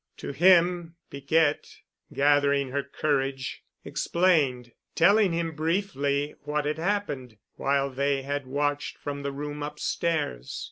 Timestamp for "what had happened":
6.41-7.37